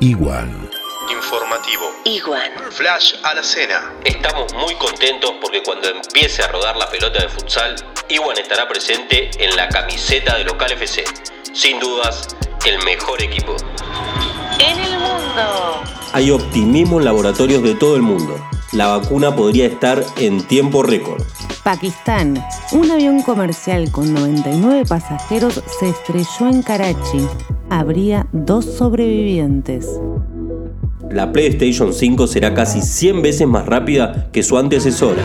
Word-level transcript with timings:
Igual. 0.00 0.70
Informativo. 1.10 1.84
Igual. 2.04 2.52
Flash 2.70 3.14
a 3.22 3.34
la 3.34 3.42
cena. 3.42 3.92
Estamos 4.04 4.52
muy 4.54 4.74
contentos 4.74 5.32
porque 5.40 5.62
cuando 5.62 5.88
empiece 5.88 6.42
a 6.42 6.48
rodar 6.48 6.76
la 6.76 6.90
pelota 6.90 7.22
de 7.22 7.28
futsal, 7.28 7.76
Iwan 8.08 8.36
estará 8.38 8.66
presente 8.68 9.30
en 9.38 9.54
la 9.56 9.68
camiseta 9.68 10.36
de 10.36 10.44
Local 10.44 10.72
FC. 10.72 11.04
Sin 11.52 11.78
dudas, 11.78 12.36
el 12.66 12.82
mejor 12.84 13.22
equipo. 13.22 13.56
En 14.58 14.78
el 14.80 14.98
mundo. 14.98 15.82
Hay 16.12 16.30
optimismo 16.30 16.98
en 16.98 17.04
laboratorios 17.04 17.62
de 17.62 17.74
todo 17.74 17.96
el 17.96 18.02
mundo. 18.02 18.36
La 18.72 18.88
vacuna 18.88 19.34
podría 19.34 19.66
estar 19.66 20.04
en 20.16 20.42
tiempo 20.46 20.82
récord. 20.82 21.22
Pakistán. 21.64 22.44
Un 22.72 22.90
avión 22.90 23.22
comercial 23.22 23.90
con 23.90 24.12
99 24.12 24.84
pasajeros 24.86 25.62
se 25.80 25.88
estrelló 25.88 26.48
en 26.50 26.62
Karachi. 26.62 27.26
Habría 27.70 28.26
dos 28.32 28.66
sobrevivientes. 28.66 29.88
La 31.10 31.32
PlayStation 31.32 31.94
5 31.94 32.26
será 32.26 32.52
casi 32.52 32.82
100 32.82 33.22
veces 33.22 33.48
más 33.48 33.64
rápida 33.64 34.28
que 34.30 34.42
su 34.42 34.58
antecesora. 34.58 35.22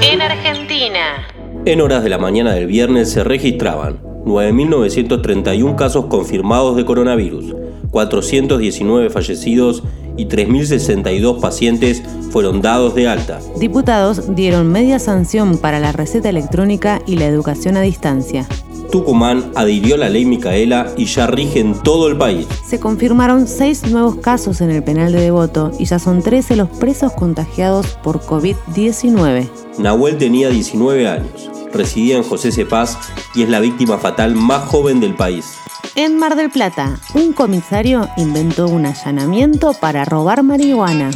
En 0.00 0.22
Argentina. 0.22 1.26
En 1.64 1.80
horas 1.80 2.04
de 2.04 2.08
la 2.08 2.18
mañana 2.18 2.52
del 2.52 2.68
viernes 2.68 3.10
se 3.10 3.24
registraban 3.24 3.98
9.931 4.24 5.74
casos 5.74 6.06
confirmados 6.06 6.76
de 6.76 6.84
coronavirus, 6.84 7.56
419 7.90 9.10
fallecidos 9.10 9.82
y 10.18 10.26
3.062 10.26 11.40
pacientes 11.40 12.02
fueron 12.30 12.60
dados 12.60 12.94
de 12.94 13.08
alta. 13.08 13.40
Diputados 13.58 14.34
dieron 14.34 14.70
media 14.70 14.98
sanción 14.98 15.56
para 15.56 15.80
la 15.80 15.92
receta 15.92 16.28
electrónica 16.28 17.00
y 17.06 17.16
la 17.16 17.26
educación 17.26 17.78
a 17.78 17.80
distancia. 17.80 18.46
Tucumán 18.90 19.52
adhirió 19.54 19.96
la 19.96 20.08
ley 20.08 20.24
Micaela 20.24 20.92
y 20.96 21.04
ya 21.04 21.26
rige 21.26 21.60
en 21.60 21.74
todo 21.82 22.08
el 22.08 22.16
país. 22.16 22.46
Se 22.66 22.80
confirmaron 22.80 23.46
seis 23.46 23.86
nuevos 23.90 24.16
casos 24.16 24.60
en 24.60 24.70
el 24.70 24.82
penal 24.82 25.12
de 25.12 25.20
Devoto 25.20 25.72
y 25.78 25.84
ya 25.84 25.98
son 25.98 26.22
13 26.22 26.56
los 26.56 26.70
presos 26.70 27.12
contagiados 27.12 27.86
por 28.02 28.20
COVID-19. 28.20 29.48
Nahuel 29.78 30.16
tenía 30.16 30.48
19 30.48 31.06
años, 31.06 31.50
residía 31.72 32.16
en 32.16 32.22
José 32.22 32.50
Cepaz 32.50 32.98
y 33.34 33.42
es 33.42 33.48
la 33.48 33.60
víctima 33.60 33.98
fatal 33.98 34.34
más 34.34 34.64
joven 34.64 35.00
del 35.00 35.14
país. 35.14 35.58
En 35.98 36.16
Mar 36.16 36.36
del 36.36 36.48
Plata, 36.48 36.96
un 37.14 37.32
comisario 37.32 38.08
inventó 38.16 38.68
un 38.68 38.86
allanamiento 38.86 39.72
para 39.74 40.04
robar 40.04 40.44
marihuana. 40.44 41.10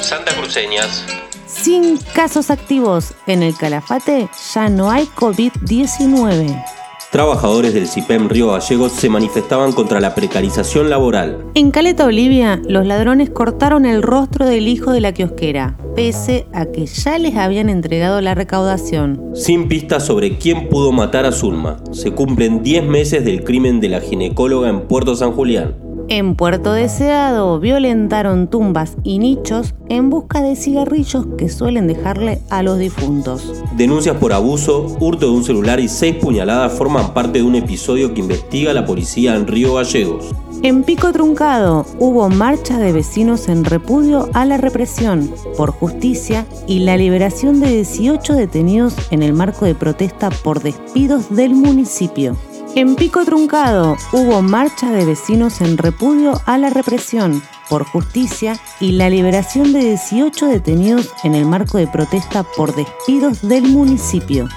Santa 0.00 0.34
Cruceñas. 0.34 1.04
Sin 1.46 1.98
casos 2.14 2.50
activos 2.50 3.12
en 3.26 3.42
el 3.42 3.54
Calafate, 3.54 4.30
ya 4.54 4.70
no 4.70 4.90
hay 4.90 5.04
COVID-19. 5.14 6.81
Trabajadores 7.12 7.74
del 7.74 7.88
CIPEM 7.88 8.30
Río 8.30 8.52
Gallegos 8.52 8.92
se 8.92 9.10
manifestaban 9.10 9.72
contra 9.72 10.00
la 10.00 10.14
precarización 10.14 10.88
laboral. 10.88 11.44
En 11.54 11.70
Caleta 11.70 12.06
Olivia, 12.06 12.58
los 12.66 12.86
ladrones 12.86 13.28
cortaron 13.28 13.84
el 13.84 14.00
rostro 14.00 14.46
del 14.46 14.66
hijo 14.66 14.92
de 14.92 15.02
la 15.02 15.12
kiosquera, 15.12 15.76
pese 15.94 16.46
a 16.54 16.64
que 16.64 16.86
ya 16.86 17.18
les 17.18 17.36
habían 17.36 17.68
entregado 17.68 18.22
la 18.22 18.34
recaudación. 18.34 19.32
Sin 19.34 19.68
pistas 19.68 20.06
sobre 20.06 20.38
quién 20.38 20.70
pudo 20.70 20.90
matar 20.90 21.26
a 21.26 21.32
Zulma, 21.32 21.76
se 21.92 22.12
cumplen 22.12 22.62
10 22.62 22.84
meses 22.84 23.26
del 23.26 23.44
crimen 23.44 23.78
de 23.80 23.90
la 23.90 24.00
ginecóloga 24.00 24.70
en 24.70 24.88
Puerto 24.88 25.14
San 25.14 25.32
Julián. 25.32 25.91
En 26.14 26.34
Puerto 26.34 26.74
Deseado 26.74 27.58
violentaron 27.58 28.46
tumbas 28.46 28.98
y 29.02 29.18
nichos 29.18 29.74
en 29.88 30.10
busca 30.10 30.42
de 30.42 30.56
cigarrillos 30.56 31.24
que 31.38 31.48
suelen 31.48 31.86
dejarle 31.86 32.38
a 32.50 32.62
los 32.62 32.78
difuntos. 32.78 33.64
Denuncias 33.78 34.18
por 34.18 34.34
abuso, 34.34 34.94
hurto 35.00 35.24
de 35.24 35.32
un 35.32 35.42
celular 35.42 35.80
y 35.80 35.88
seis 35.88 36.16
puñaladas 36.16 36.74
forman 36.74 37.14
parte 37.14 37.38
de 37.38 37.44
un 37.44 37.54
episodio 37.54 38.12
que 38.12 38.20
investiga 38.20 38.74
la 38.74 38.84
policía 38.84 39.36
en 39.36 39.46
Río 39.46 39.76
Gallegos. 39.76 40.26
En 40.62 40.84
Pico 40.84 41.12
Truncado 41.12 41.86
hubo 41.98 42.28
marcha 42.28 42.78
de 42.78 42.92
vecinos 42.92 43.48
en 43.48 43.64
repudio 43.64 44.28
a 44.34 44.44
la 44.44 44.58
represión 44.58 45.32
por 45.56 45.70
justicia 45.70 46.44
y 46.66 46.80
la 46.80 46.98
liberación 46.98 47.58
de 47.58 47.68
18 47.68 48.34
detenidos 48.34 48.94
en 49.10 49.22
el 49.22 49.32
marco 49.32 49.64
de 49.64 49.74
protesta 49.74 50.28
por 50.28 50.62
despidos 50.62 51.34
del 51.34 51.54
municipio. 51.54 52.36
En 52.74 52.96
Pico 52.96 53.22
Truncado 53.26 53.98
hubo 54.12 54.40
marcha 54.40 54.90
de 54.90 55.04
vecinos 55.04 55.60
en 55.60 55.76
repudio 55.76 56.40
a 56.46 56.56
la 56.56 56.70
represión 56.70 57.42
por 57.68 57.84
justicia 57.84 58.54
y 58.80 58.92
la 58.92 59.10
liberación 59.10 59.74
de 59.74 59.80
18 59.80 60.46
detenidos 60.46 61.12
en 61.22 61.34
el 61.34 61.44
marco 61.44 61.76
de 61.76 61.86
protesta 61.86 62.44
por 62.44 62.74
despidos 62.74 63.46
del 63.46 63.64
municipio. 63.64 64.48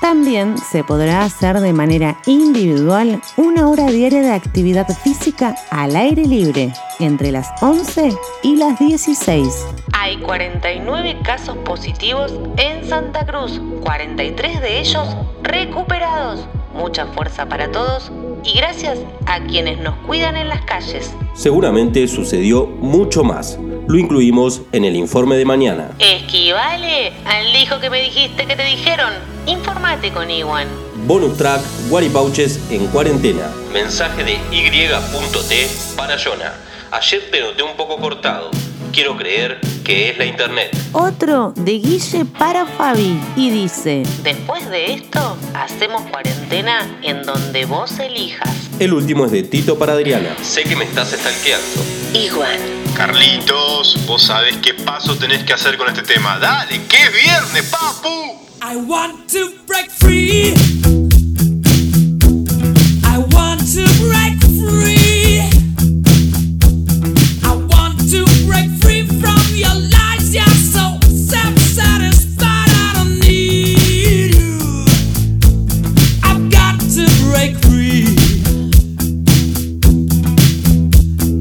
También 0.00 0.58
se 0.58 0.82
podrá 0.82 1.22
hacer 1.22 1.60
de 1.60 1.72
manera 1.72 2.18
individual 2.26 3.22
una 3.36 3.68
hora 3.68 3.86
diaria 3.86 4.22
de 4.22 4.32
actividad 4.32 4.88
física 4.88 5.54
al 5.70 5.94
aire 5.94 6.24
libre 6.24 6.72
entre 6.98 7.30
las 7.30 7.48
11 7.62 8.12
y 8.42 8.56
las 8.56 8.76
16. 8.80 9.66
Hay 9.92 10.18
49 10.18 11.20
casos 11.22 11.56
positivos 11.58 12.34
en 12.56 12.88
Santa 12.88 13.24
Cruz, 13.24 13.60
43 13.82 14.60
de 14.60 14.80
ellos 14.80 15.16
recuperados. 15.44 16.48
Mucha 16.74 17.06
fuerza 17.06 17.48
para 17.48 17.70
todos 17.70 18.10
y 18.44 18.56
gracias 18.56 18.98
a 19.26 19.40
quienes 19.40 19.78
nos 19.78 19.94
cuidan 20.06 20.36
en 20.36 20.48
las 20.48 20.64
calles. 20.64 21.12
Seguramente 21.34 22.06
sucedió 22.08 22.66
mucho 22.66 23.24
más. 23.24 23.58
Lo 23.86 23.98
incluimos 23.98 24.62
en 24.72 24.84
el 24.84 24.96
informe 24.96 25.36
de 25.36 25.44
mañana. 25.44 25.90
Esquivale 25.98 27.12
al 27.24 27.54
hijo 27.54 27.80
que 27.80 27.90
me 27.90 28.00
dijiste 28.00 28.46
que 28.46 28.56
te 28.56 28.64
dijeron. 28.64 29.12
Informate 29.46 30.12
con 30.12 30.30
Iwan. 30.30 30.68
Bonus 31.06 31.36
track, 31.36 31.60
Guaripauches 31.88 32.60
en 32.70 32.86
cuarentena. 32.86 33.50
Mensaje 33.72 34.22
de 34.22 34.34
Y.T 34.52 35.68
para 35.96 36.16
Jonah. 36.16 36.54
Ayer 36.92 37.22
te 37.30 37.40
noté 37.40 37.62
un 37.62 37.76
poco 37.76 37.96
cortado. 37.96 38.50
Quiero 38.92 39.16
creer 39.16 39.58
que 39.84 40.10
es 40.10 40.18
la 40.18 40.26
internet. 40.26 40.70
Otro 40.92 41.52
de 41.56 41.72
Guille 41.78 42.24
para 42.38 42.66
Fabi 42.66 43.18
y 43.34 43.50
dice, 43.50 44.02
Después 44.22 44.68
de 44.68 44.92
esto, 44.92 45.31
hacemos 45.54 46.02
cuarentena 46.10 46.98
en 47.02 47.22
donde 47.22 47.64
vos 47.64 47.98
elijas. 47.98 48.50
El 48.78 48.92
último 48.92 49.26
es 49.26 49.32
de 49.32 49.42
Tito 49.42 49.78
para 49.78 49.92
Adriana. 49.92 50.36
Sé 50.42 50.64
que 50.64 50.76
me 50.76 50.84
estás 50.84 51.10
stalkeando. 51.10 51.84
Igual. 52.14 52.58
Carlitos, 52.96 53.98
vos 54.06 54.22
sabés 54.22 54.56
qué 54.58 54.74
paso 54.74 55.16
tenés 55.16 55.44
que 55.44 55.52
hacer 55.52 55.76
con 55.76 55.88
este 55.88 56.02
tema. 56.02 56.38
Dale, 56.38 56.80
que 56.86 56.96
es 56.96 57.12
viernes, 57.12 57.64
papu. 57.70 58.42
I 58.62 58.76
want 58.76 59.30
to 59.32 59.52
break 59.66 59.90
free. 59.90 60.54
I 63.04 63.18
want 63.32 63.60
to 63.74 63.84
break 64.04 64.38
free. 64.40 65.01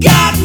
Got 0.01 0.40